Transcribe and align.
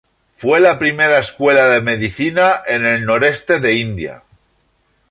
Fue 0.33 0.59
la 0.59 0.79
primera 0.79 1.19
escuela 1.19 1.67
de 1.67 1.79
medicina 1.83 2.59
en 2.65 2.87
el 2.87 3.05
noreste 3.05 3.59
de 3.59 3.75
India. 3.75 4.23